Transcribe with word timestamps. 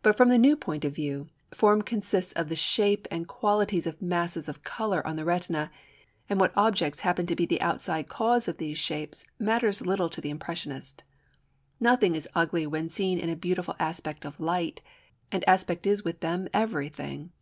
But 0.00 0.16
from 0.16 0.28
the 0.28 0.38
new 0.38 0.54
point 0.56 0.84
of 0.84 0.94
view, 0.94 1.28
form 1.50 1.82
consists 1.82 2.32
of 2.34 2.48
the 2.48 2.54
shape 2.54 3.08
and 3.10 3.26
qualities 3.26 3.84
of 3.88 4.00
masses 4.00 4.48
of 4.48 4.62
colour 4.62 5.04
on 5.04 5.16
the 5.16 5.24
retina; 5.24 5.72
and 6.30 6.38
what 6.38 6.52
objects 6.54 7.00
happen 7.00 7.26
to 7.26 7.34
be 7.34 7.46
the 7.46 7.60
outside 7.60 8.08
cause 8.08 8.46
of 8.46 8.58
these 8.58 8.78
shapes 8.78 9.24
matters 9.40 9.84
little 9.84 10.08
to 10.10 10.20
the 10.20 10.30
impressionist. 10.30 11.02
Nothing 11.80 12.14
is 12.14 12.28
ugly 12.32 12.64
when 12.64 12.88
seen 12.88 13.18
in 13.18 13.28
a 13.28 13.34
beautiful 13.34 13.74
aspect 13.80 14.24
of 14.24 14.38
light, 14.38 14.82
and 15.32 15.42
aspect 15.48 15.84
is 15.84 16.04
with 16.04 16.20
them 16.20 16.46
everything. 16.54 17.32